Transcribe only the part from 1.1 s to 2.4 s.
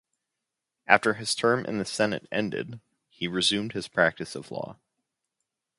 his term in the Senate